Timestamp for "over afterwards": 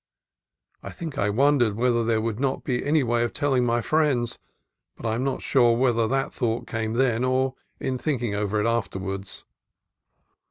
8.37-9.45